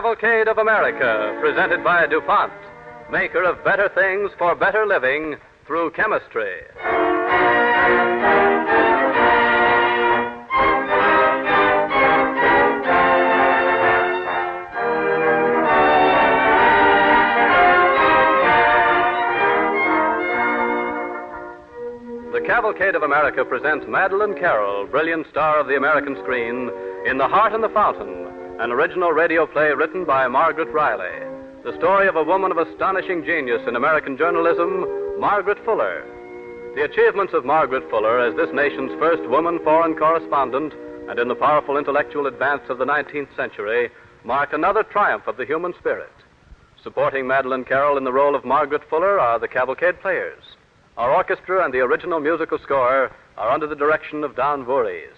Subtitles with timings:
[0.00, 2.54] Cavalcade of America, presented by DuPont,
[3.12, 5.36] maker of better things for better living
[5.66, 6.62] through chemistry.
[22.32, 26.70] The Cavalcade of America presents Madeleine Carroll, brilliant star of the American screen,
[27.04, 28.29] in The Heart and the Fountain,
[28.60, 31.26] an original radio play written by Margaret Riley.
[31.64, 34.84] The story of a woman of astonishing genius in American journalism,
[35.18, 36.04] Margaret Fuller.
[36.74, 40.74] The achievements of Margaret Fuller as this nation's first woman foreign correspondent
[41.08, 43.88] and in the powerful intellectual advance of the 19th century
[44.24, 46.12] mark another triumph of the human spirit.
[46.82, 50.42] Supporting Madeleine Carroll in the role of Margaret Fuller are the Cavalcade Players.
[50.98, 55.16] Our orchestra and the original musical score are under the direction of Don Voorhees.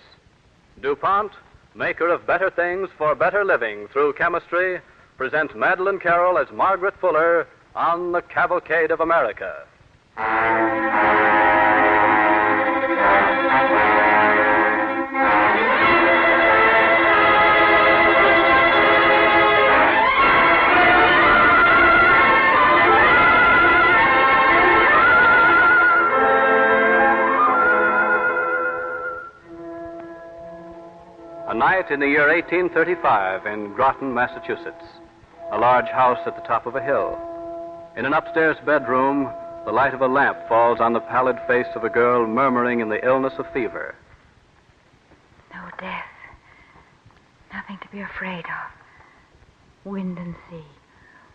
[0.81, 1.33] DuPont,
[1.75, 4.81] maker of better things for better living through chemistry,
[5.17, 9.65] presents Madeleine Carroll as Margaret Fuller on the Cavalcade of America.
[31.83, 34.85] A night in the year 1835 in Groton, Massachusetts.
[35.51, 37.19] A large house at the top of a hill.
[37.97, 39.29] In an upstairs bedroom,
[39.65, 42.89] the light of a lamp falls on the pallid face of a girl murmuring in
[42.89, 43.97] the illness of fever.
[45.53, 46.05] No death.
[47.53, 49.85] Nothing to be afraid of.
[49.85, 50.65] Wind and sea.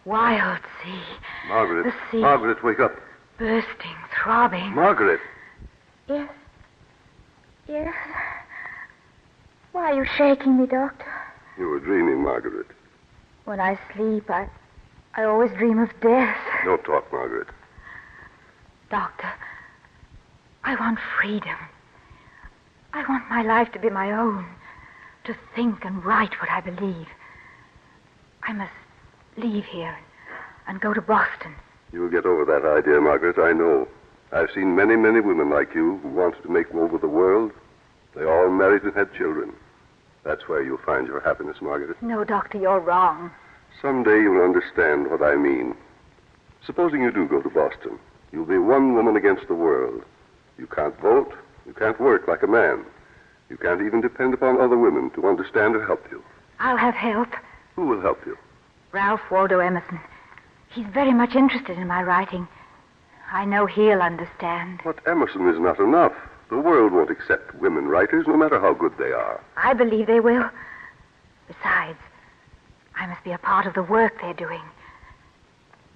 [0.06, 1.02] Wild sea.
[1.50, 1.84] Margaret.
[1.84, 2.22] The sea.
[2.22, 2.96] Margaret, wake up.
[3.38, 4.74] Bursting, throbbing.
[4.74, 5.20] Margaret.
[6.08, 6.30] Yes.
[7.68, 7.94] Yes.
[9.78, 11.06] Why are you shaking me, Doctor?
[11.56, 12.66] You were dreaming, Margaret.
[13.46, 14.50] When I sleep, I.
[15.14, 16.36] I always dream of death.
[16.66, 17.48] Don't talk, Margaret.
[18.90, 19.32] Doctor,
[20.64, 21.56] I want freedom.
[22.94, 24.48] I want my life to be my own,
[25.26, 27.08] to think and write what I believe.
[28.42, 28.74] I must
[29.38, 29.96] leave here
[30.68, 31.54] and go to Boston.
[31.94, 33.88] You'll get over that idea, Margaret, I know.
[34.32, 37.52] I've seen many, many women like you who wanted to make over the world.
[38.16, 39.54] They all married and had children.
[40.28, 41.96] That's where you'll find your happiness, Margaret.
[42.02, 43.32] No, Doctor, you're wrong.
[43.82, 45.74] Someday you'll understand what I mean.
[46.66, 47.98] Supposing you do go to Boston,
[48.34, 50.04] you'll be one woman against the world.
[50.58, 51.34] You can't vote.
[51.66, 52.84] You can't work like a man.
[53.50, 56.22] You can't even depend upon other women to understand or help you.
[56.60, 57.30] I'll have help.
[57.78, 58.38] Who will help you?
[58.92, 60.02] Ralph Waldo Emerson.
[60.72, 62.50] He's very much interested in my writing.
[63.32, 64.82] I know he'll understand.
[64.84, 66.14] But Emerson is not enough.
[66.50, 69.42] The world won't accept women writers, no matter how good they are.
[69.58, 70.50] I believe they will.
[71.48, 72.00] Besides,
[72.96, 74.62] I must be a part of the work they're doing.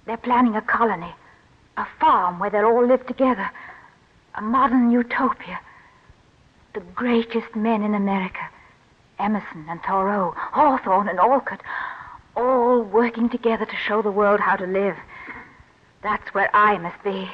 [0.06, 1.14] They're planning a colony,
[1.76, 3.50] a farm where they'll all live together,
[4.34, 5.58] a modern utopia.
[6.74, 8.48] The greatest men in America,
[9.18, 11.62] Emerson and Thoreau, Hawthorne and Alcott,
[12.36, 14.96] all working together to show the world how to live.
[16.02, 17.30] That's where I must be.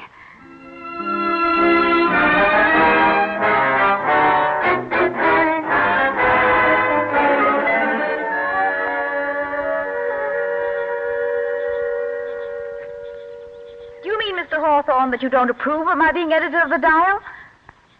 [14.99, 15.03] Mr.
[15.03, 17.19] Hawthorne, that you don't approve of my being editor of the Dial?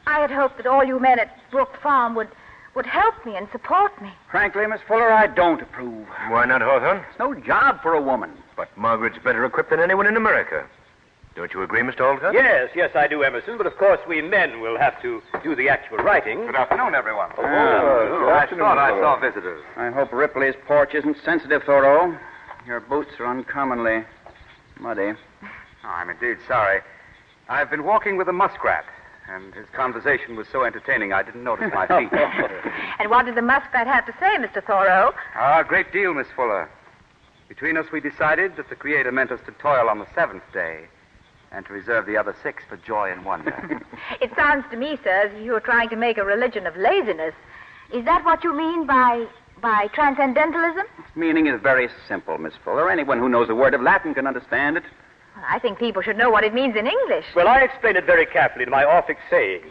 [0.06, 2.28] I had hoped that all you men at Brook Farm would,
[2.76, 4.12] would help me and support me.
[4.30, 6.08] Frankly, Miss Fuller, I don't approve.
[6.30, 7.04] Why not, Hawthorne?
[7.10, 8.32] It's no job for a woman.
[8.58, 10.66] But Margaret's better equipped than anyone in America.
[11.36, 12.02] Don't you agree, Mr.
[12.02, 12.34] Alcott?
[12.34, 13.58] Yes, yes, I do, Emerson.
[13.58, 16.48] But of course, we men will have to do the actual writing.
[16.48, 17.31] Good afternoon, everyone.
[17.38, 19.64] Oh, I oh, thought I saw visitors.
[19.78, 22.18] I hope Ripley's porch isn't sensitive, Thoreau.
[22.68, 24.04] Your boots are uncommonly
[24.80, 25.14] muddy.
[25.84, 26.81] Oh, I'm indeed sorry.
[27.48, 28.86] I've been walking with a muskrat,
[29.27, 32.09] and his conversation was so entertaining I didn't notice my feet.
[33.00, 34.62] And what did the muskrat have to say, Mr.
[34.62, 35.13] Thoreau?
[35.33, 36.69] Ah, a great deal, Miss Fuller.
[37.48, 40.86] Between us, we decided that the Creator meant us to toil on the seventh day
[41.51, 43.81] and to reserve the other six for joy and wonder.
[44.21, 46.75] It sounds to me, sir, as if you were trying to make a religion of
[46.75, 47.33] laziness.
[47.94, 49.25] Is that what you mean by
[49.62, 50.86] by transcendentalism?
[51.00, 52.89] Its meaning is very simple, Miss Fuller.
[52.89, 54.83] Anyone who knows a word of Latin can understand it.
[55.39, 57.25] Well, I think people should know what it means in English.
[57.33, 59.65] Well, I explain it very carefully in my Orphic sayings.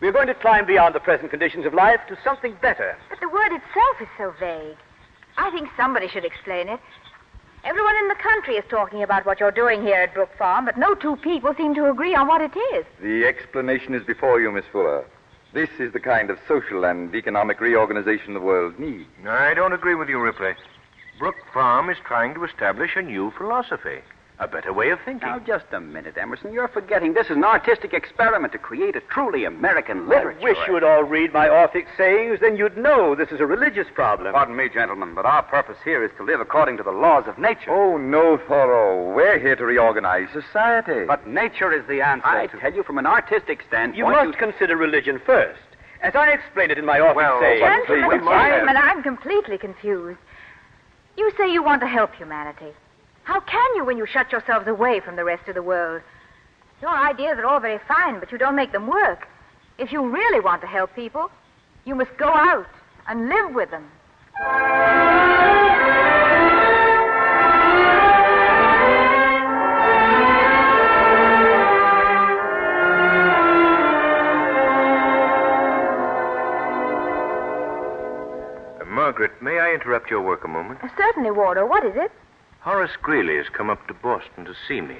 [0.00, 2.96] We're going to climb beyond the present conditions of life to something better.
[3.08, 4.76] But the word itself is so vague.
[5.38, 6.80] I think somebody should explain it.
[7.64, 10.76] Everyone in the country is talking about what you're doing here at Brook Farm, but
[10.76, 12.84] no two people seem to agree on what it is.
[13.00, 15.06] The explanation is before you, Miss Fuller.
[15.54, 19.08] This is the kind of social and economic reorganization the world needs.
[19.26, 20.52] I don't agree with you, Ripley.
[21.18, 24.00] Brook Farm is trying to establish a new philosophy,
[24.40, 25.28] a better way of thinking.
[25.28, 26.52] Now, just a minute, Emerson.
[26.52, 30.38] You're forgetting this is an artistic experiment to create a truly American literature.
[30.40, 33.46] I wish you would all read my Orphic sayings, then you'd know this is a
[33.46, 34.32] religious problem.
[34.32, 37.36] Pardon me, gentlemen, but our purpose here is to live according to the laws of
[37.38, 37.70] nature.
[37.70, 39.12] Oh, no, Thoreau.
[39.12, 41.04] We're here to reorganize society.
[41.06, 42.26] But nature is the answer.
[42.26, 42.60] I to...
[42.60, 45.58] tell you, from an artistic standpoint, You must consider religion first.
[46.00, 47.60] As I explained it in my Orphic Well, sayings.
[47.60, 50.18] but please, Gentlemen, we might- gentlemen, I'm completely confused.
[51.16, 52.72] You say you want to help humanity.
[53.28, 56.00] How can you when you shut yourselves away from the rest of the world?
[56.80, 59.28] Your ideas are all very fine, but you don't make them work.
[59.76, 61.30] If you really want to help people,
[61.84, 62.66] you must go out
[63.06, 63.84] and live with them.
[78.80, 80.80] Uh, Margaret, may I interrupt your work a moment?
[80.96, 81.66] Certainly, Waldo.
[81.66, 82.10] What is it?
[82.60, 84.98] Horace Greeley has come up to Boston to see me.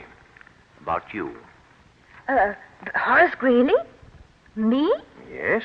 [0.81, 1.37] About you.
[2.29, 2.55] Uh,
[2.95, 3.75] Horace Greeley?
[4.55, 4.93] Me?
[5.33, 5.63] Yes?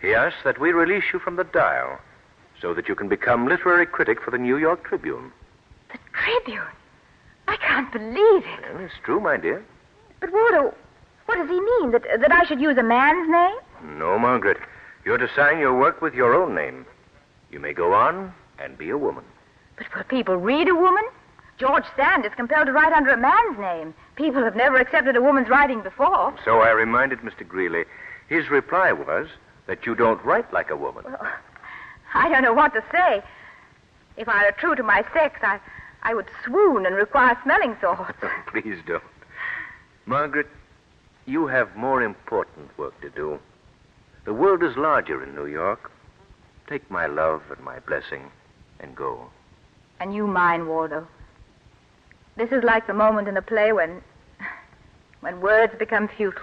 [0.00, 1.98] He asks that we release you from the dial
[2.60, 5.32] so that you can become literary critic for the New York Tribune.
[5.92, 6.62] The Tribune.
[7.46, 8.74] I can't believe it.
[8.74, 9.64] Well, it's true, my dear.
[10.20, 10.74] But, Waldo,
[11.26, 11.92] what does he mean?
[11.92, 13.98] That, that I should use a man's name?
[13.98, 14.58] No, Margaret.
[15.04, 16.84] You're to sign your work with your own name.
[17.50, 19.24] You may go on and be a woman.
[19.76, 21.04] But will people read a woman?
[21.58, 23.92] George Sand is compelled to write under a man's name.
[24.14, 26.34] People have never accepted a woman's writing before.
[26.44, 27.46] So I reminded Mr.
[27.46, 27.84] Greeley.
[28.28, 29.28] His reply was
[29.66, 31.04] that you don't write like a woman.
[31.04, 31.26] Well,
[32.14, 33.22] I don't know what to say.
[34.16, 35.58] If I were true to my sex, I,
[36.02, 38.12] I would swoon and require smelling salts.
[38.46, 39.02] Please don't.
[40.06, 40.48] Margaret,
[41.26, 43.38] you have more important work to do.
[44.24, 45.90] The world is larger in New York.
[46.68, 48.30] Take my love and my blessing
[48.78, 49.28] and go.
[50.00, 51.06] And you mine, Waldo.
[52.38, 54.00] This is like the moment in a play when,
[55.22, 56.40] when words become futile,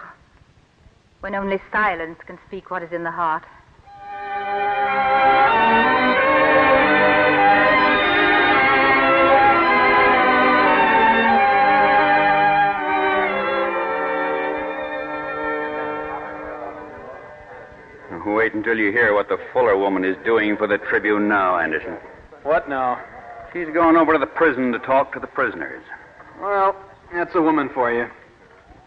[1.22, 3.46] when only silence can speak what is in the heart.
[18.26, 21.98] Wait until you hear what the Fuller woman is doing for the Tribune now, Anderson.
[22.44, 23.02] What now?
[23.56, 25.82] She's going over to the prison to talk to the prisoners.
[26.42, 26.76] Well,
[27.14, 28.06] that's a woman for you.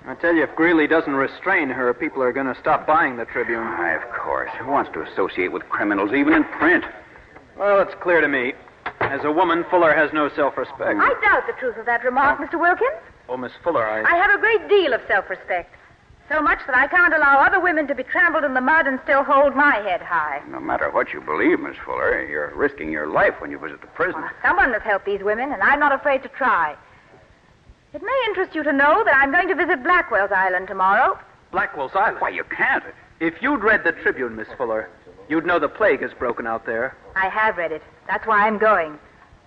[0.05, 3.25] I tell you, if Greeley doesn't restrain her, people are going to stop buying the
[3.25, 3.65] Tribune.
[3.65, 4.51] Why, of course.
[4.61, 6.85] Who wants to associate with criminals, even in print?
[7.57, 8.53] Well, it's clear to me.
[9.01, 11.01] As a woman, Fuller has no self-respect.
[11.01, 12.45] I doubt the truth of that remark, oh.
[12.45, 12.61] Mr.
[12.61, 13.01] Wilkins.
[13.27, 14.03] Oh, Miss Fuller, I...
[14.03, 15.75] I have a great deal of self-respect.
[16.29, 19.01] So much that I can't allow other women to be trampled in the mud and
[19.03, 20.43] still hold my head high.
[20.51, 23.87] No matter what you believe, Miss Fuller, you're risking your life when you visit the
[23.89, 24.21] prison.
[24.21, 26.77] Well, someone must help these women, and I'm not afraid to try.
[27.95, 31.19] It may interest you to know that I'm going to visit Blackwell's Island tomorrow.
[31.51, 32.19] Blackwell's Island.
[32.21, 32.85] Why, you can't.
[33.21, 34.91] If you'd read the Tribune, Miss Fuller,
[35.31, 36.95] you'd know the plague has broken out there.
[37.17, 37.83] I have read it.
[38.07, 38.99] That's why I'm going.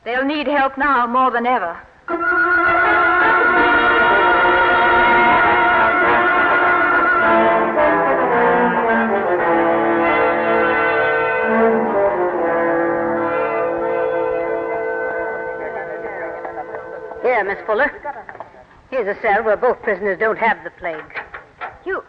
[0.03, 1.79] They'll need help now more than ever.
[17.51, 17.91] Miss Fuller.
[18.91, 21.19] Here's a cell where both prisoners don't have the plague.
[21.85, 22.01] You.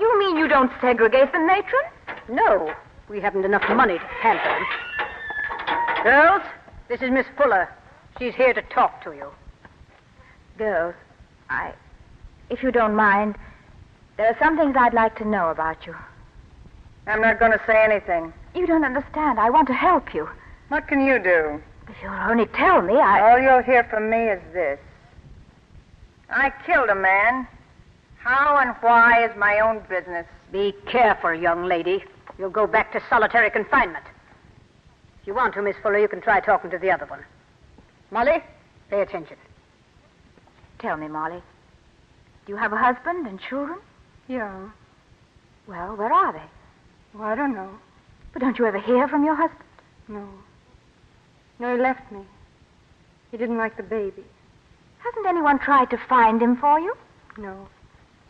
[0.00, 1.82] You mean you don't segregate them, matron?
[2.30, 2.72] No,
[3.10, 6.02] we haven't enough money to hamper them.
[6.02, 6.42] Girls,
[6.88, 7.68] this is Miss Fuller.
[8.18, 9.26] She's here to talk to you.
[10.56, 10.94] Girls,
[11.50, 11.74] I.
[12.48, 13.36] If you don't mind,
[14.16, 15.94] there are some things I'd like to know about you.
[17.06, 18.32] I'm not going to say anything.
[18.54, 19.38] You don't understand.
[19.38, 20.26] I want to help you.
[20.68, 21.62] What can you do?
[21.88, 23.30] If you'll only tell me, I.
[23.30, 24.78] All you'll hear from me is this
[26.30, 27.46] I killed a man.
[28.18, 30.26] How and why is my own business.
[30.52, 32.04] Be careful, young lady.
[32.38, 34.04] You'll go back to solitary confinement.
[35.20, 37.24] If you want to, Miss Fuller, you can try talking to the other one.
[38.10, 38.42] Molly,
[38.90, 39.36] pay attention.
[40.78, 41.42] Tell me, Molly.
[42.46, 43.78] Do you have a husband and children?
[44.26, 44.70] Yeah.
[45.66, 46.42] Well, where are they?
[47.14, 47.70] Well, I don't know.
[48.32, 49.64] But don't you ever hear from your husband?
[50.08, 50.28] No.
[51.58, 52.20] No, he left me.
[53.30, 54.24] He didn't like the baby.
[54.98, 56.94] Hasn't anyone tried to find him for you?
[57.36, 57.68] No.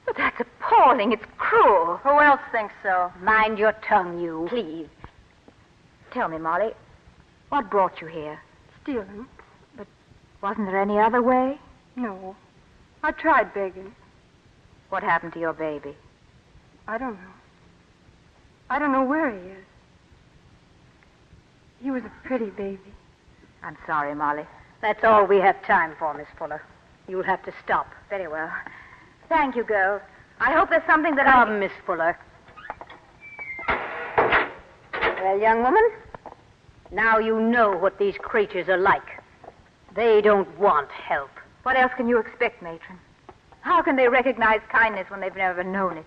[0.07, 1.13] But that's appalling.
[1.13, 1.99] It's cruel.
[2.03, 3.13] Who else thinks so?
[3.21, 4.47] Mind your tongue, you.
[4.49, 4.89] Please.
[6.13, 6.71] Tell me, Molly,
[7.51, 8.41] what brought you here?
[8.83, 9.27] Stealing?
[9.77, 9.87] But
[10.43, 11.59] wasn't there any other way?
[11.97, 12.37] No.
[13.03, 13.95] I tried begging.
[14.89, 15.95] What happened to your baby?
[16.87, 17.35] I don't know.
[18.71, 19.65] I don't know where he is.
[21.83, 22.93] He was a pretty baby.
[23.63, 24.45] I'm sorry, Molly.
[24.81, 26.63] That's all we have time for, Miss Fuller.
[27.09, 27.89] You'll have to stop.
[28.09, 28.51] Very well.
[29.29, 30.03] Thank you, girls.
[30.41, 31.59] I hope there's something that Come, I...
[31.59, 32.19] Miss Fuller.
[35.23, 35.83] Well, young woman,
[36.93, 39.03] now you know what these creatures are like.
[39.95, 41.31] They don't want help.
[41.65, 42.99] What else can you expect, matron?
[43.61, 46.07] How can they recognize kindness when they've never known it?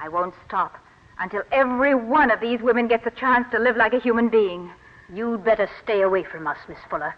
[0.00, 0.76] I won't stop
[1.20, 4.70] until every one of these women gets a chance to live like a human being.
[5.12, 7.16] You'd better stay away from us, Miss Fuller.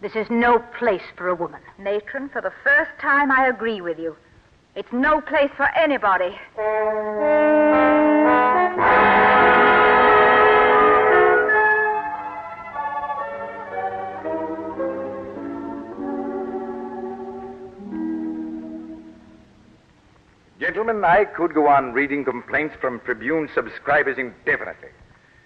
[0.00, 1.60] This is no place for a woman.
[1.78, 4.16] Matron, for the first time, I agree with you.
[4.74, 6.36] It's no place for anybody.
[20.58, 24.88] Gentlemen, I could go on reading complaints from Tribune subscribers indefinitely.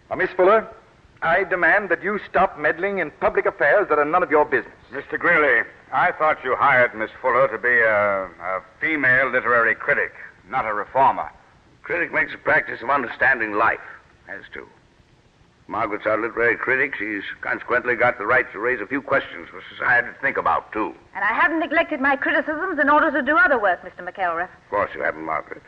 [0.08, 0.68] Now, Miss Fuller,
[1.22, 4.72] I demand that you stop meddling in public affairs that are none of your business.
[4.92, 5.18] Mr.
[5.18, 10.12] Greeley, I thought you hired Miss Fuller to be a, a female literary critic,
[10.48, 11.30] not a reformer.
[11.82, 13.80] Critic makes a practice of understanding life,
[14.26, 14.68] has to.
[15.66, 16.94] Margaret's our literary critic.
[16.98, 20.72] She's consequently got the right to raise a few questions for society to think about,
[20.72, 20.94] too.
[21.14, 24.06] And I haven't neglected my criticisms in order to do other work, Mr.
[24.08, 24.44] McElrath.
[24.44, 25.62] Of course you haven't, Margaret.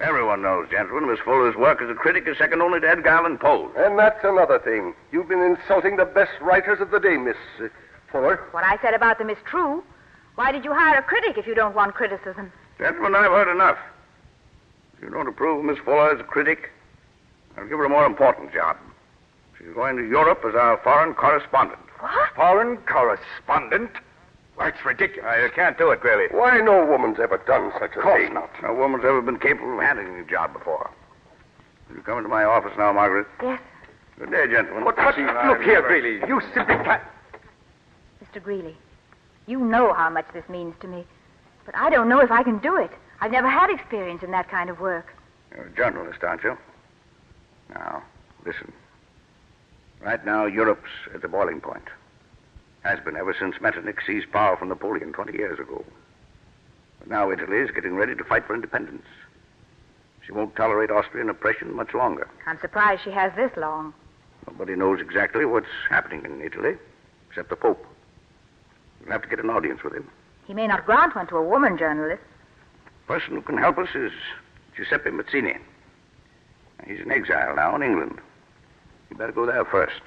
[0.00, 3.38] Everyone knows, gentlemen, Miss Fuller's work as a critic is second only to Edgar Allan
[3.38, 3.70] Poe's.
[3.76, 4.92] And that's another thing.
[5.12, 7.68] You've been insulting the best writers of the day, Miss uh,
[8.10, 8.42] Fuller.
[8.50, 9.84] What I said about them is true.
[10.34, 12.52] Why did you hire a critic if you don't want criticism?
[12.78, 13.78] Gentlemen, I've heard enough.
[14.96, 16.72] If you don't approve of Miss Fuller as a critic,
[17.56, 18.76] I'll give her a more important job.
[19.56, 21.78] She's going to Europe as our foreign correspondent.
[22.00, 22.34] What?
[22.34, 23.92] Foreign correspondent?
[24.56, 25.24] Why, it's ridiculous.
[25.26, 26.26] Uh, I can't do it, Greeley.
[26.30, 28.34] Why, no woman's ever done such a Of course thing.
[28.34, 28.50] not.
[28.62, 30.90] No woman's ever been capable of handling a job before.
[31.94, 33.26] You come into my office now, Margaret.
[33.42, 33.60] Yes.
[34.18, 34.84] Good day, gentlemen.
[34.84, 36.26] But, but See, look here, never- Greeley.
[36.28, 37.02] You simply can't.
[38.24, 38.42] Mr.
[38.42, 38.76] Greeley,
[39.46, 41.04] you know how much this means to me.
[41.66, 42.90] But I don't know if I can do it.
[43.20, 45.06] I've never had experience in that kind of work.
[45.54, 46.56] You're a journalist, aren't you?
[47.70, 48.02] Now,
[48.46, 48.72] listen.
[50.00, 51.84] Right now, Europe's at the boiling point.
[52.84, 55.82] Has been ever since Metternich seized power from Napoleon 20 years ago.
[56.98, 59.06] But now Italy is getting ready to fight for independence.
[60.24, 62.28] She won't tolerate Austrian oppression much longer.
[62.46, 63.94] I'm surprised she has this long.
[64.46, 66.76] Nobody knows exactly what's happening in Italy,
[67.28, 67.84] except the Pope.
[69.00, 70.10] We'll have to get an audience with him.
[70.46, 72.22] He may not grant one to a woman journalist.
[72.84, 74.12] The person who can help us is
[74.76, 75.58] Giuseppe Mazzini.
[76.86, 78.18] He's in exile now in England.
[79.10, 80.00] You better go there first.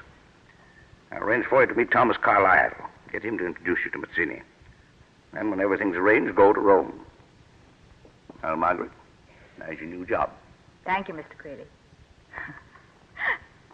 [1.12, 2.74] I'll arrange for you to meet Thomas Carlyle.
[3.12, 4.42] Get him to introduce you to Mazzini.
[5.34, 7.00] Then, when everything's arranged, go to Rome.
[8.44, 8.92] Well, Margaret,
[9.60, 10.30] there's your new job.
[10.86, 11.38] Thank you, Mr.
[11.38, 11.66] Greeley.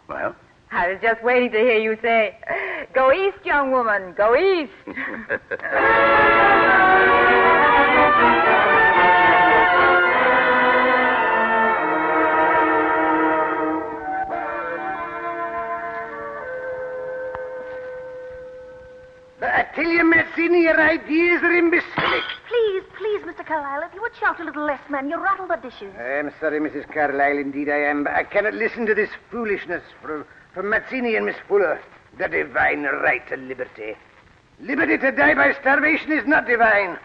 [0.06, 0.36] Well,
[0.70, 2.36] I was just waiting to hear you say,
[2.92, 4.70] Go east, young woman, go east.
[19.74, 22.24] tell you, Mazzini, your ideas are imbecilic.
[22.48, 23.44] Please, please, Mr.
[23.44, 25.92] Carlyle, if you would shout a little less, man, you rattle the dishes.
[25.98, 26.92] I'm sorry, Mrs.
[26.92, 31.26] Carlyle, indeed I am, but I cannot listen to this foolishness from, from Mazzini and
[31.26, 31.80] Miss Fuller.
[32.18, 33.94] The divine right to liberty.
[34.60, 36.98] Liberty to die by starvation is not divine.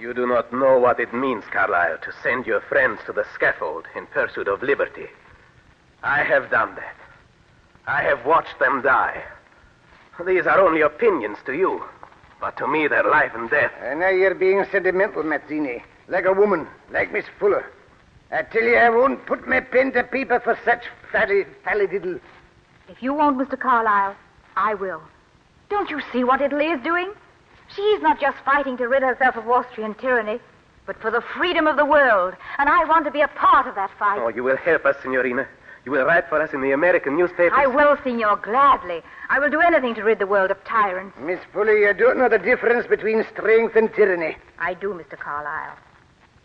[0.00, 3.86] You do not know what it means, Carlyle, to send your friends to the scaffold
[3.94, 5.06] in pursuit of liberty.
[6.02, 6.96] I have done that.
[7.86, 9.22] I have watched them die.
[10.26, 11.82] These are only opinions to you,
[12.40, 13.72] but to me they're life and death.
[13.82, 15.82] And now you're being sentimental, Mazzini.
[16.08, 17.64] Like a woman, like Miss Fuller.
[18.30, 22.20] I tell you, I won't put my pen to paper for such fally, falladiddle.
[22.88, 23.58] If you won't, Mr.
[23.58, 24.14] Carlyle,
[24.56, 25.02] I will.
[25.70, 27.12] Don't you see what Italy is doing?
[27.74, 30.40] She's not just fighting to rid herself of Austrian tyranny,
[30.86, 32.34] but for the freedom of the world.
[32.58, 34.18] And I want to be a part of that fight.
[34.20, 35.48] Oh, you will help us, Signorina.
[35.84, 37.52] You will write for us in the American newspapers.
[37.54, 39.02] I will, Signor, gladly.
[39.28, 41.16] I will do anything to rid the world of tyrants.
[41.18, 44.36] Miss Fuller, you don't know the difference between strength and tyranny.
[44.58, 45.18] I do, Mr.
[45.18, 45.76] Carlyle.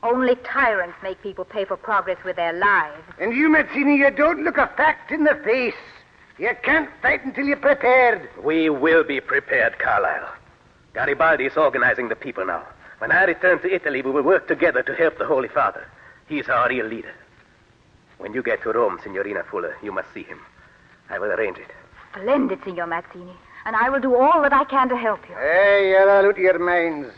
[0.02, 3.02] Only tyrants make people pay for progress with their lives.
[3.20, 5.76] And you, Mazzini, you don't look a fact in the face.
[6.40, 8.30] You can't fight until you're prepared.
[8.44, 10.30] We will be prepared, Carlyle.
[10.94, 12.64] Garibaldi is organizing the people now.
[13.00, 15.88] When I return to Italy, we will work together to help the Holy Father.
[16.28, 17.14] He's our real leader.
[18.18, 20.40] When you get to Rome, Signorina Fuller, you must see him.
[21.10, 21.72] I will arrange it.
[22.12, 23.34] Splendid, Signor Mazzini.
[23.66, 25.36] And I will do all that I can to help you.
[25.36, 27.14] Hey, you're all out of your minds.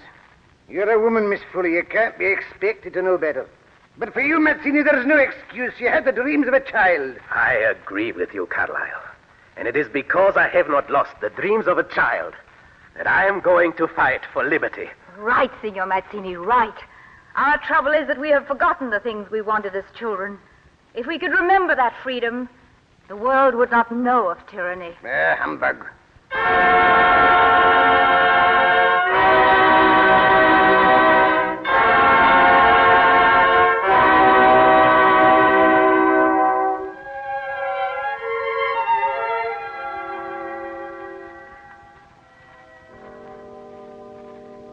[0.68, 1.68] You're a woman, Miss Fuller.
[1.68, 3.48] You can't be expected to know better.
[3.98, 5.74] But for you, Mazzini, there's no excuse.
[5.80, 7.18] You had the dreams of a child.
[7.32, 9.04] I agree with you, Carlyle.
[9.58, 12.34] And it is because I have not lost the dreams of a child
[12.96, 14.90] that I am going to fight for liberty.
[15.18, 16.78] Right, Signor Mazzini, right.
[17.36, 20.40] Our trouble is that we have forgotten the things we wanted as children.
[21.00, 22.50] If we could remember that freedom,
[23.08, 24.92] the world would not know of tyranny.
[25.02, 25.86] Eh, humbug.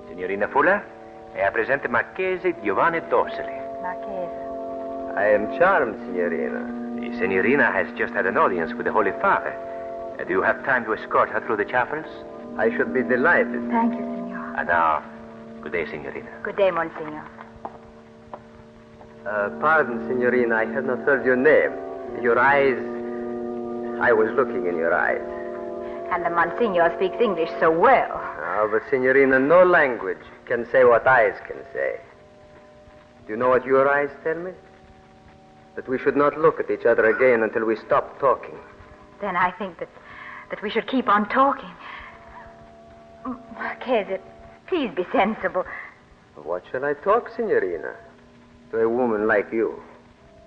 [0.08, 0.82] Signorina Fuller,
[1.40, 3.44] I present the Marchese Giovanni Dorsey.
[3.80, 4.45] Marchese.
[5.16, 7.00] I am charmed, Signorina.
[7.00, 9.54] The Signorina has just had an audience with the Holy Father.
[10.20, 12.04] Uh, do you have time to escort her through the chapels?
[12.58, 13.66] I should be delighted.
[13.70, 14.54] Thank you, Signor.
[14.58, 15.02] And now,
[15.62, 16.28] good day, Signorina.
[16.42, 17.24] Good day, Monsignor.
[19.24, 21.72] Uh, pardon, Signorina, I have not heard your name.
[22.22, 22.76] Your eyes.
[24.00, 25.22] I was looking in your eyes.
[26.12, 28.12] And the Monsignor speaks English so well.
[28.12, 32.00] Ah, but, Signorina, no language can say what eyes can say.
[33.26, 34.52] Do you know what your eyes tell me?
[35.76, 38.58] That we should not look at each other again until we stop talking.
[39.20, 39.88] Then I think that,
[40.50, 41.70] that we should keep on talking.
[43.24, 44.20] Mm, M- Marchese,
[44.66, 45.64] please be sensible.
[46.36, 47.94] What shall I talk, Signorina?
[48.70, 49.82] To a woman like you.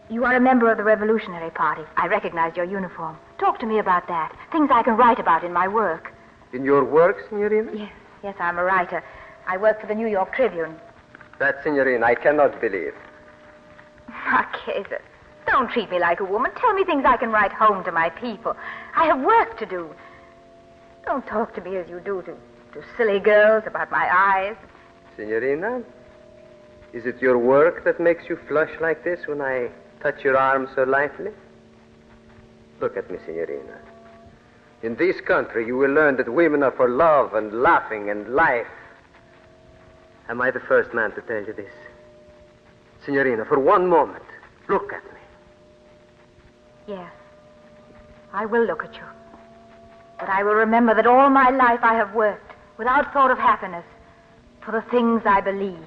[0.09, 1.83] You are a member of the Revolutionary Party.
[1.95, 3.17] I recognize your uniform.
[3.37, 4.35] Talk to me about that.
[4.51, 6.11] Things I can write about in my work.
[6.53, 7.71] In your work, Signorina?
[7.75, 7.91] Yes,
[8.23, 9.03] yes, I'm a writer.
[9.47, 10.75] I work for the New York Tribune.
[11.37, 12.93] That, Signorina, I cannot believe.
[14.25, 14.95] Marchese,
[15.49, 16.51] don't treat me like a woman.
[16.59, 18.55] Tell me things I can write home to my people.
[18.95, 19.89] I have work to do.
[21.05, 22.33] Don't talk to me as you do to,
[22.73, 24.55] to silly girls about my eyes.
[25.15, 25.83] Signorina,
[26.93, 29.69] is it your work that makes you flush like this when I
[30.01, 31.31] touch your arm so lightly?
[32.79, 33.77] Look at me, Signorina.
[34.81, 38.67] In this country, you will learn that women are for love and laughing and life.
[40.29, 41.73] Am I the first man to tell you this?
[43.03, 44.23] Signorina, for one moment,
[44.69, 45.18] look at me.
[46.89, 47.11] Yes,
[48.33, 49.03] I will look at you.
[50.19, 53.85] But I will remember that all my life I have worked, without thought of happiness,
[54.65, 55.85] for the things I believe.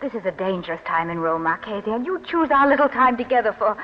[0.00, 3.52] This is a dangerous time in Rome, Marchese, and you choose our little time together
[3.58, 3.76] for,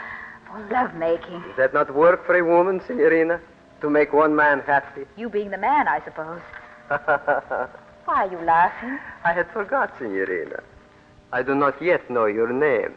[0.46, 1.44] for love making.
[1.50, 3.38] Is that not work for a woman, Signorina?
[3.82, 5.02] To make one man happy?
[5.18, 6.40] You being the man, I suppose.
[8.06, 8.98] Why are you laughing?
[9.22, 10.62] I had forgot, Signorina.
[11.30, 12.94] I do not yet know your name.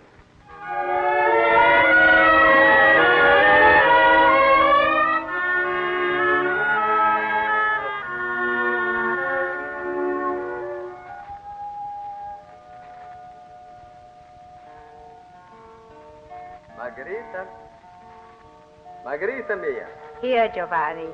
[20.22, 21.08] Here, Giovanni.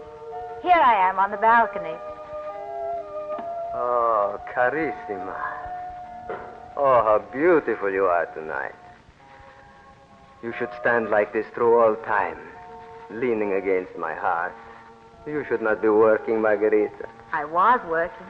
[0.61, 1.95] Here I am on the balcony.
[3.73, 5.35] Oh, carissima.
[6.77, 8.75] Oh, how beautiful you are tonight.
[10.43, 12.37] You should stand like this through all time,
[13.09, 14.53] leaning against my heart.
[15.25, 17.09] You should not be working, Margarita.
[17.33, 18.27] I was working.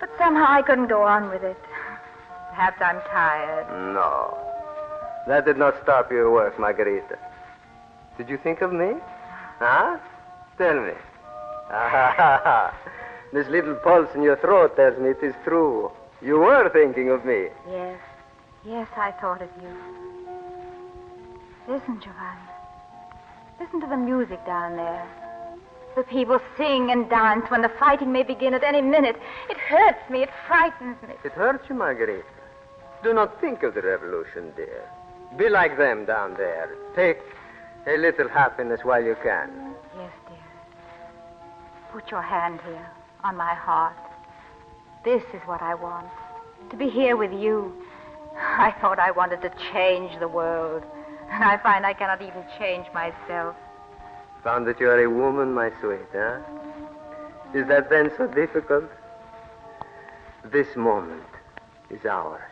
[0.00, 1.56] But somehow I couldn't go on with it.
[2.50, 3.66] Perhaps I'm tired.
[3.94, 4.36] No.
[5.28, 7.18] That did not stop your work, Margarita.
[8.18, 8.94] Did you think of me?
[9.58, 9.98] Huh?
[10.58, 10.92] Tell me.
[13.32, 15.90] This little pulse in your throat tells me it is true.
[16.20, 17.46] You were thinking of me.
[17.70, 17.98] Yes.
[18.62, 19.74] Yes, I thought of you.
[21.66, 22.40] Listen, Giovanni.
[23.58, 25.08] Listen to the music down there.
[25.96, 29.16] The people sing and dance when the fighting may begin at any minute.
[29.48, 30.22] It hurts me.
[30.22, 31.14] It frightens me.
[31.24, 32.24] It hurts you, Marguerite.
[33.02, 34.84] Do not think of the revolution, dear.
[35.38, 36.76] Be like them down there.
[36.94, 37.18] Take
[37.86, 39.74] a little happiness while you can.
[39.96, 40.38] Yes, dear.
[41.92, 42.88] Put your hand here
[43.24, 43.96] on my heart.
[45.04, 46.06] This is what I want.
[46.70, 47.72] To be here with you.
[48.36, 50.84] I thought I wanted to change the world.
[51.30, 53.56] And I find I cannot even change myself.
[54.44, 56.38] Found that you are a woman, my sweet, huh?
[57.54, 58.84] Is that then so difficult?
[60.44, 61.22] This moment
[61.90, 62.42] is ours.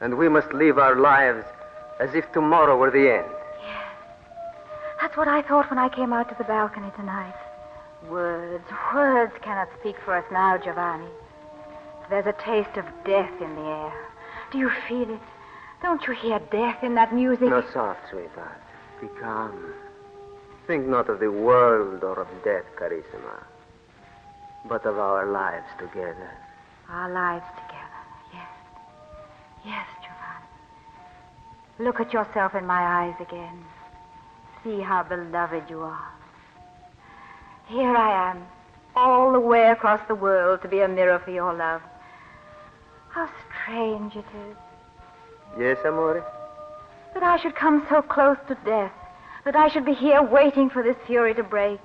[0.00, 1.44] And we must live our lives
[2.00, 3.33] as if tomorrow were the end.
[5.04, 7.34] That's what I thought when I came out to the balcony tonight.
[8.08, 8.64] Words,
[8.94, 11.10] words cannot speak for us now, Giovanni.
[12.08, 13.92] There's a taste of death in the air.
[14.50, 15.20] Do you feel it?
[15.82, 17.50] Don't you hear death in that music?
[17.50, 18.62] No, soft, sweetheart.
[18.98, 19.74] Be calm.
[20.66, 23.44] Think not of the world or of death, Carissima,
[24.66, 26.30] but of our lives together.
[26.88, 28.00] Our lives together.
[28.32, 28.48] Yes.
[29.66, 31.84] Yes, Giovanni.
[31.90, 33.66] Look at yourself in my eyes again.
[34.64, 36.10] See how beloved you are.
[37.66, 38.46] Here I am,
[38.96, 41.82] all the way across the world to be a mirror for your love.
[43.10, 43.28] How
[43.62, 44.56] strange it is
[45.58, 46.24] Yes, amore?
[47.12, 48.90] that I should come so close to death,
[49.44, 51.78] that I should be here waiting for this fury to break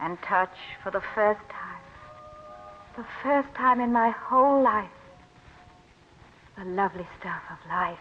[0.00, 1.82] and touch for the first time,
[2.96, 4.88] the first time in my whole life,
[6.56, 7.98] the lovely stuff of life.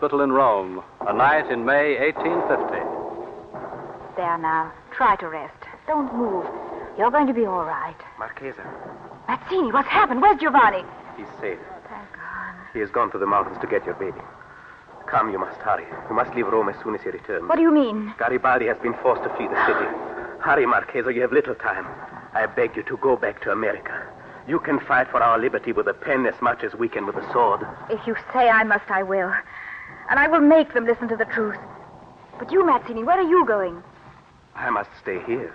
[0.00, 2.72] Hospital in Rome, a night in May 1850.
[4.16, 4.72] There now.
[4.96, 5.52] Try to rest.
[5.86, 6.46] Don't move.
[6.96, 7.96] You're going to be all right.
[8.18, 8.64] Marchesa,
[9.28, 10.22] Mazzini, what's happened?
[10.22, 10.84] Where's Giovanni?
[11.18, 11.58] he's safe.
[11.60, 12.54] Oh, thank God.
[12.72, 14.22] He has gone to the mountains to get your baby.
[15.06, 15.84] Come, you must hurry.
[16.08, 17.46] You must leave Rome as soon as he returns.
[17.46, 18.14] What do you mean?
[18.18, 19.84] Garibaldi has been forced to flee the city.
[20.40, 21.84] Hurry, Marchesa, you have little time.
[22.32, 24.10] I beg you to go back to America.
[24.48, 27.16] You can fight for our liberty with a pen as much as we can with
[27.16, 27.60] a sword.
[27.90, 29.30] If you say I must, I will.
[30.08, 31.58] And I will make them listen to the truth.
[32.38, 33.82] But you, Mazzini, where are you going?
[34.54, 35.54] I must stay here.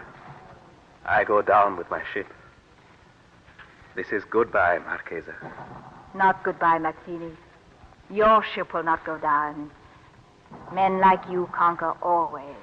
[1.05, 2.27] I go down with my ship.
[3.95, 5.35] This is goodbye, Marchesa.
[6.13, 7.35] Not goodbye, Mazzini.
[8.09, 9.71] Your ship will not go down.
[10.73, 12.55] Men like you conquer always.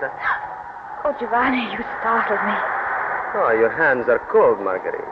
[0.00, 1.04] Margarita?
[1.04, 2.56] Oh, Giovanni, you startled me.
[3.34, 5.04] Oh, your hands are cold, Margarita.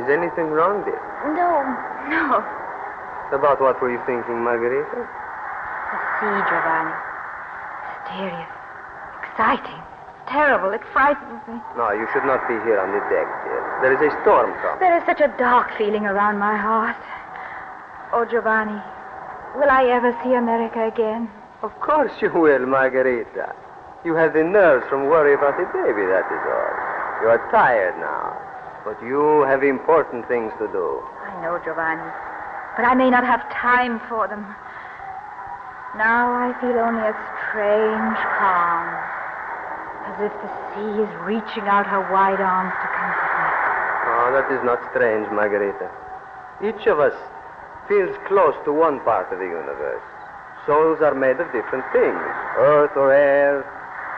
[0.00, 1.00] Is anything wrong, dear?
[1.32, 1.62] No,
[2.08, 2.44] no.
[3.32, 4.84] About what were you thinking, Margarita?
[4.92, 6.94] The sea, Giovanni.
[8.04, 8.52] Mysterious.
[9.24, 9.82] Exciting.
[10.28, 10.72] Terrible.
[10.72, 11.60] It frightens me.
[11.76, 13.62] No, you should not be here on the deck, dear.
[13.82, 14.80] There is a storm coming.
[14.80, 16.96] There is such a dark feeling around my heart.
[18.12, 18.80] Oh, Giovanni,
[19.54, 21.30] will I ever see America again?
[21.62, 23.54] Of course you will, Margarita.
[24.04, 26.74] You have the nerves from worry about the baby, that is all.
[27.22, 28.36] You are tired now.
[28.84, 31.02] But you have important things to do.
[31.26, 32.06] I know, Giovanni.
[32.76, 34.46] But I may not have time for them.
[35.96, 37.16] Now I feel only a
[37.48, 38.86] strange calm.
[40.06, 43.48] As if the sea is reaching out her wide arms to comfort me.
[44.06, 45.90] Oh, that is not strange, Margarita.
[46.62, 47.16] Each of us
[47.88, 50.04] feels close to one part of the universe.
[50.66, 52.22] Souls are made of different things
[52.58, 53.64] earth or air,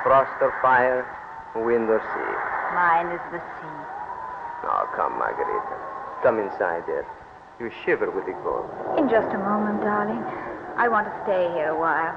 [0.09, 1.05] frost or fire,
[1.53, 2.33] wind or sea.
[2.73, 3.81] Mine is the sea.
[4.65, 5.77] Oh, come, Margarita.
[6.25, 7.05] Come inside, dear.
[7.61, 8.65] You shiver with the cold.
[8.97, 10.25] In just a moment, darling.
[10.81, 12.17] I want to stay here a while.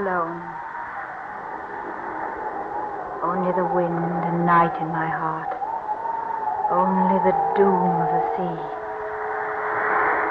[0.00, 0.40] Alone.
[3.20, 5.52] Only the wind and night in my heart.
[6.72, 8.60] Only the doom of the sea.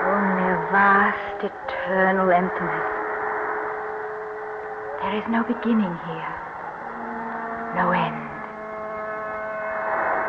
[0.10, 2.90] Only a vast, eternal emptiness.
[5.06, 6.37] There is no beginning here.
[7.78, 8.16] No end.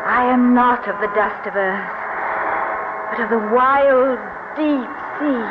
[0.05, 1.89] I am not of the dust of earth,
[3.09, 4.19] but of the wild,
[4.53, 5.45] deep sea.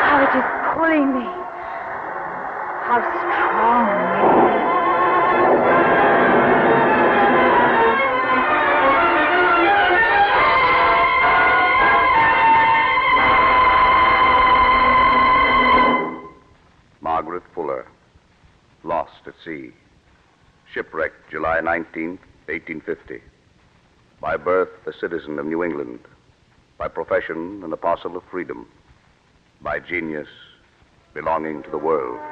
[0.00, 1.28] How it is pulling me.
[2.88, 4.72] How strong it is.
[17.02, 17.86] Margaret Fuller,
[18.84, 19.74] lost at sea.
[20.72, 23.20] Shipwrecked July 19, 1850.
[24.20, 25.98] By birth, a citizen of New England.
[26.78, 28.66] By profession, an apostle of freedom.
[29.60, 30.28] By genius,
[31.12, 32.31] belonging to the world.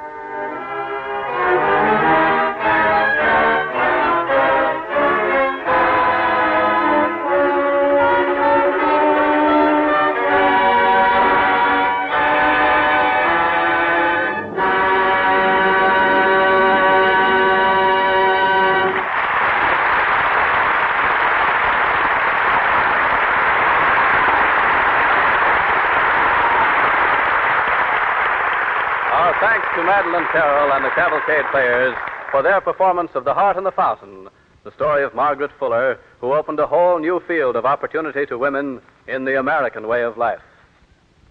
[29.31, 31.95] Our thanks to Madeleine Carroll and the Cavalcade Players
[32.31, 34.27] for their performance of The Heart and the Fountain,
[34.65, 38.81] the story of Margaret Fuller, who opened a whole new field of opportunity to women
[39.07, 40.41] in the American way of life.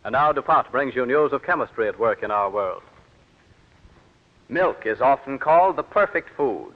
[0.03, 2.83] And now DuPont brings you news of chemistry at work in our world.
[4.49, 6.73] Milk is often called the perfect food.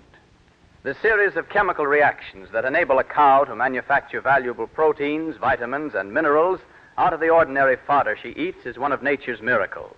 [0.83, 6.13] The series of chemical reactions that enable a cow to manufacture valuable proteins, vitamins, and
[6.13, 6.61] minerals
[6.99, 9.97] out of the ordinary fodder she eats is one of nature's miracles.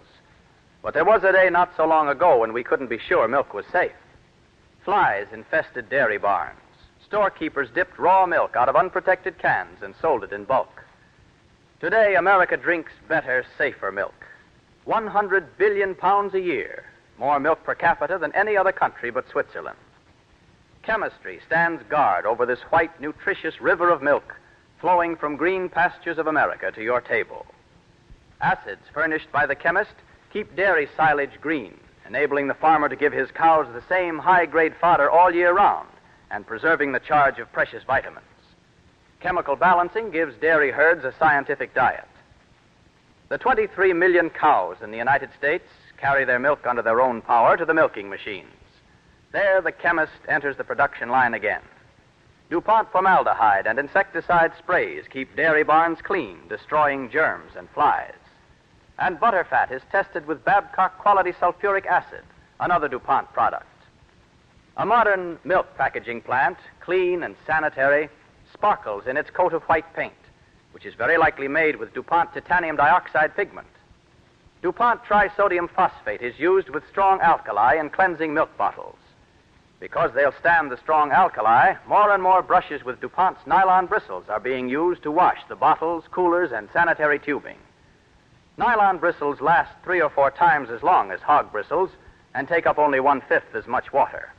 [0.86, 3.52] But there was a day not so long ago when we couldn't be sure milk
[3.52, 3.90] was safe.
[4.84, 6.60] Flies infested dairy barns.
[7.04, 10.84] Storekeepers dipped raw milk out of unprotected cans and sold it in bulk.
[11.80, 14.14] Today, America drinks better, safer milk.
[14.84, 16.84] 100 billion pounds a year,
[17.18, 19.78] more milk per capita than any other country but Switzerland.
[20.84, 24.36] Chemistry stands guard over this white, nutritious river of milk
[24.80, 27.44] flowing from green pastures of America to your table.
[28.40, 29.94] Acids furnished by the chemist
[30.36, 31.72] keep dairy silage green,
[32.06, 35.88] enabling the farmer to give his cows the same high grade fodder all year round
[36.30, 38.26] and preserving the charge of precious vitamins.
[39.20, 42.06] Chemical balancing gives dairy herds a scientific diet.
[43.30, 47.56] The 23 million cows in the United States carry their milk under their own power
[47.56, 48.52] to the milking machines.
[49.32, 51.62] There, the chemist enters the production line again.
[52.50, 58.12] DuPont formaldehyde and insecticide sprays keep dairy barns clean, destroying germs and flies.
[58.98, 62.22] And butterfat is tested with Babcock quality sulfuric acid,
[62.60, 63.66] another DuPont product.
[64.78, 68.08] A modern milk packaging plant, clean and sanitary,
[68.52, 70.14] sparkles in its coat of white paint,
[70.72, 73.68] which is very likely made with DuPont titanium dioxide pigment.
[74.62, 78.96] DuPont trisodium phosphate is used with strong alkali in cleansing milk bottles.
[79.78, 84.40] Because they'll stand the strong alkali, more and more brushes with DuPont's nylon bristles are
[84.40, 87.58] being used to wash the bottles, coolers, and sanitary tubing.
[88.58, 91.90] Nylon bristles last three or four times as long as hog bristles
[92.34, 94.30] and take up only one fifth as much water.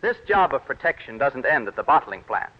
[0.00, 2.52] This job of protection doesn't end at the bottling plant.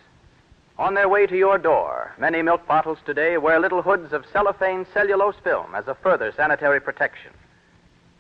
[0.79, 4.87] On their way to your door, many milk bottles today wear little hoods of cellophane
[4.93, 7.33] cellulose film as a further sanitary protection.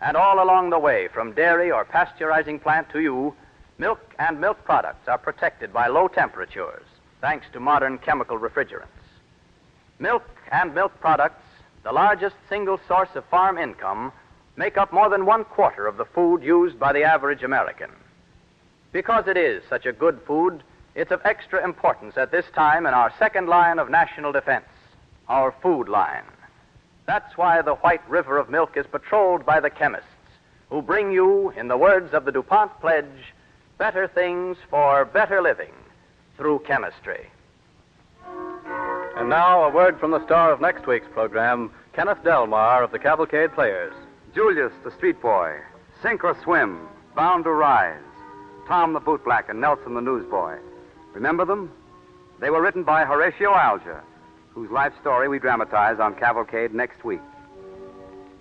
[0.01, 3.35] And all along the way, from dairy or pasteurizing plant to you,
[3.79, 6.85] milk and milk products are protected by low temperatures
[7.21, 8.87] thanks to modern chemical refrigerants.
[9.99, 11.42] Milk and milk products,
[11.85, 14.13] the largest single source of farm income,
[14.57, 17.91] make up more than one quarter of the food used by the average American.
[18.93, 20.63] Because it is such a good food,
[20.95, 24.67] it's of extra importance at this time in our second line of national defense,
[25.29, 26.25] our food line.
[27.07, 30.09] That's why the White River of Milk is patrolled by the chemists
[30.71, 33.35] who bring you, in the words of the DuPont pledge,
[33.77, 35.73] better things for better living
[36.37, 37.29] through chemistry.
[39.17, 42.99] And now, a word from the star of next week's program, Kenneth Delmar of the
[42.99, 43.93] Cavalcade Players.
[44.35, 45.59] Julius, the street boy,
[46.01, 48.01] Sink or Swim, Bound to Rise,
[48.67, 50.57] Tom the bootblack, and Nelson the newsboy.
[51.13, 51.71] Remember them?
[52.41, 54.03] They were written by Horatio Alger,
[54.55, 57.21] whose life story we dramatize on Cavalcade next week.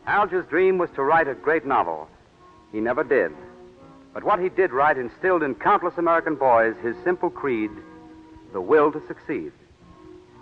[0.08, 2.08] Alger's dream was to write a great novel.
[2.72, 3.34] He never did.
[4.14, 7.72] But what he did write instilled in countless American boys his simple creed
[8.54, 9.52] the will to succeed.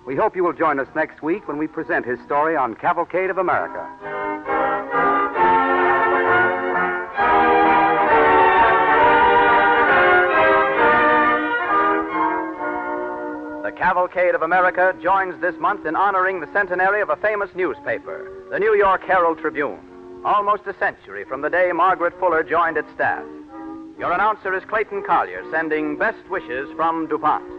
[0.06, 3.30] We hope you will join us next week when we present his story on Cavalcade
[3.30, 3.88] of America.
[13.64, 18.32] The Cavalcade of America joins this month in honoring the centenary of a famous newspaper,
[18.50, 19.80] the New York Herald Tribune,
[20.26, 23.24] almost a century from the day Margaret Fuller joined its staff.
[24.00, 27.59] Your announcer is Clayton Collyer, sending best wishes from DuPont.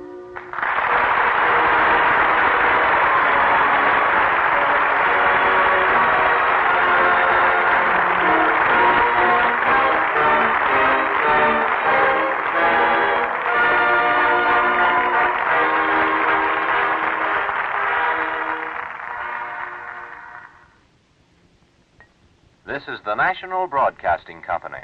[23.20, 24.78] National Broadcasting Company.